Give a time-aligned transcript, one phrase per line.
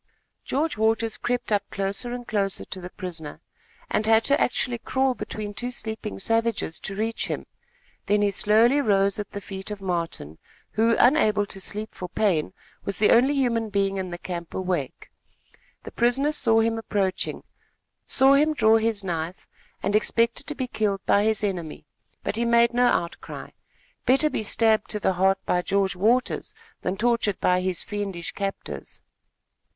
[0.43, 3.39] George Waters crept up closer and closer to the prisoner,
[3.87, 7.45] and had to actually crawl between two sleeping savages, to reach him;
[8.07, 10.39] then he slowly rose at the feet of Martin,
[10.71, 12.51] who, unable to sleep for pain,
[12.83, 15.11] was the only human being in the camp awake.
[15.83, 17.43] The prisoner saw him approaching,
[18.07, 19.47] saw him draw his knife,
[19.83, 21.85] and expected to be killed by his enemy;
[22.23, 23.51] but he made no outcry.
[24.07, 29.03] Better be stabbed to the heart by George Waters than tortured by his fiendish captors.